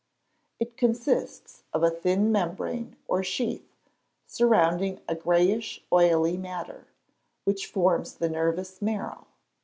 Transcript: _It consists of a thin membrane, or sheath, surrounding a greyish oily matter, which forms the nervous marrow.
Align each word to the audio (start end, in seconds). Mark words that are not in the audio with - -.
_It 0.59 0.77
consists 0.77 1.61
of 1.73 1.83
a 1.83 1.91
thin 1.91 2.31
membrane, 2.31 2.95
or 3.07 3.23
sheath, 3.23 3.69
surrounding 4.25 4.99
a 5.07 5.13
greyish 5.13 5.83
oily 5.93 6.37
matter, 6.37 6.87
which 7.43 7.67
forms 7.67 8.15
the 8.15 8.27
nervous 8.27 8.81
marrow. 8.81 9.27